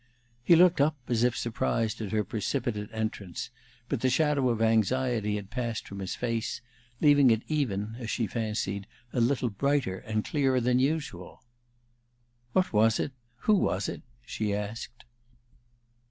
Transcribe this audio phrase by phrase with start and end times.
[0.41, 3.51] He looked up, as if surprised at her precipitate entrance,
[3.87, 6.59] but the shadow of anxiety had passed from his face,
[7.01, 11.43] leaving it even, as she fancied, a little brighter and clearer than usual.
[12.53, 13.11] "What was it?
[13.41, 15.03] Who was it?" she asked.